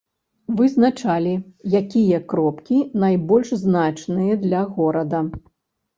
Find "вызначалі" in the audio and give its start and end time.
0.59-1.33